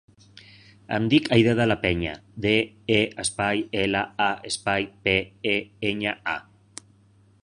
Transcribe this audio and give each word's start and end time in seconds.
Em 0.95 1.03
dic 1.13 1.27
Aidé 1.35 1.51
De 1.59 1.67
La 1.67 1.77
Peña: 1.83 2.13
de, 2.45 2.55
e, 2.95 2.97
espai, 3.25 3.61
ela, 3.83 4.01
a, 4.29 4.33
espai, 4.53 4.87
pe, 5.09 5.17
e, 5.53 5.57
enya, 5.91 6.19
a. 6.37 6.87